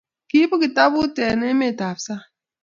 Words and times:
Kiibu 0.29 0.55
kitabut 0.61 1.15
eng 1.25 1.43
emet 1.51 1.79
ab 1.89 1.97
sang 2.05 2.25